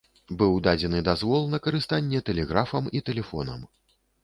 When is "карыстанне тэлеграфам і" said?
1.67-3.05